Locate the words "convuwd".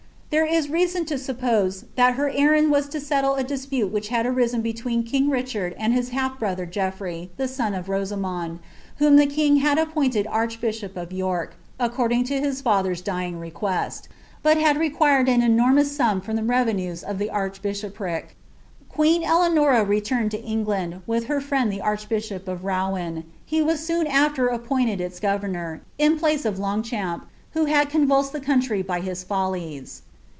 27.89-28.31